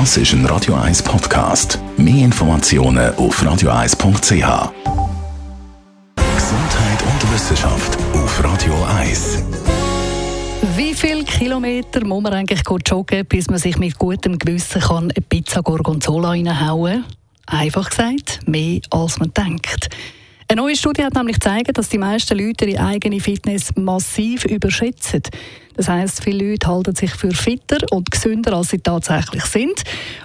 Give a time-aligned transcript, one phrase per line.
[0.00, 1.78] Das ist ein Radio 1 Podcast.
[1.96, 4.72] Mehr Informationen auf radio1.ch.
[6.16, 9.44] Gesundheit und Wissenschaft auf Radio 1.
[10.76, 15.24] Wie viele Kilometer muss man eigentlich joggen, bis man sich mit gutem Gewissen kann eine
[15.28, 17.04] Pizza Gorgonzola reinhauen
[17.46, 17.60] kann?
[17.60, 19.90] Einfach gesagt, mehr als man denkt.
[20.46, 25.22] Eine neue Studie hat nämlich gezeigt, dass die meisten Leute ihre eigene Fitness massiv überschätzen.
[25.74, 29.82] Das heißt, viele Leute halten sich für fitter und gesünder, als sie tatsächlich sind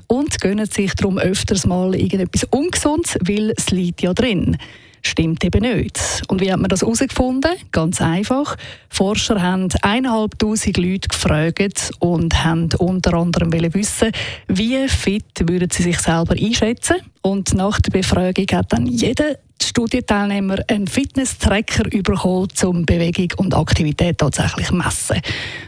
[0.07, 4.57] und gönnen sich darum öfters mal irgendetwas Ungesundes, weil es liegt ja drin.
[5.01, 5.97] Stimmt eben nicht.
[6.27, 7.51] Und wie hat man das herausgefunden?
[7.71, 8.57] Ganz einfach.
[8.89, 14.11] Forscher haben eineinhalbtausend Leute gefragt und haben unter anderem wissen,
[14.47, 16.97] wie fit würden sie sich selber einschätzen.
[17.21, 24.17] Und nach der Befragung hat dann jeder Studienteilnehmer einen Fitness-Tracker bekommen, um Bewegung und Aktivität
[24.17, 25.21] tatsächlich zu messen.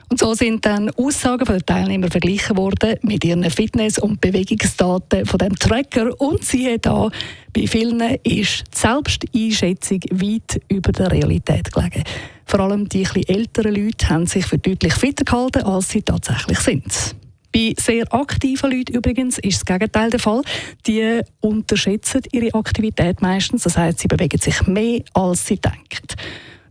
[0.10, 5.38] Und so sind dann Aussagen der Teilnehmer verglichen worden mit ihren Fitness- und Bewegungsdaten von
[5.38, 6.20] dem Tracker.
[6.20, 7.10] Und siehe da,
[7.54, 12.04] bei vielen ist die Selbsteinschätzung weit über der Realität gelegen.
[12.46, 16.60] Vor allem die etwas älteren Leute haben sich für deutlich fitter gehalten, als sie tatsächlich
[16.60, 17.16] sind.
[17.54, 20.42] Bei sehr aktiven Leuten übrigens ist das Gegenteil der Fall.
[20.88, 23.64] Die unterschätzen ihre Aktivität meistens.
[23.64, 26.08] Das heißt, sie bewegen sich mehr, als sie denken.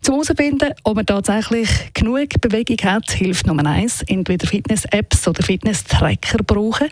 [0.00, 6.42] Zum herausfinden, ob man tatsächlich genug Bewegung hat, hilft Nummer eins, entweder Fitness-Apps oder Fitness-Tracker
[6.44, 6.88] brauchen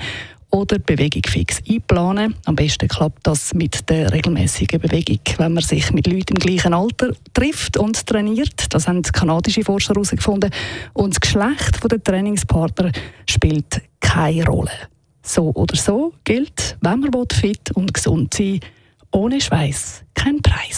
[0.51, 2.35] oder Bewegung fix einplanen.
[2.45, 6.75] Am besten klappt das mit der regelmäßigen Bewegung, wenn man sich mit Leuten im gleichen
[6.75, 8.73] Alter trifft und trainiert.
[8.73, 10.51] Das haben kanadische Forscher herausgefunden.
[10.95, 12.93] Und das Geschlecht der Trainingspartner
[13.27, 14.71] spielt keine Rolle.
[15.23, 18.61] So oder so gilt, wenn man fit und gesund sein will,
[19.11, 20.78] ohne Schweiß kein Preis.